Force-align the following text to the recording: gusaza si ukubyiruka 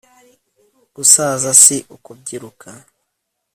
gusaza 0.95 1.49
si 1.63 1.77
ukubyiruka 1.95 2.69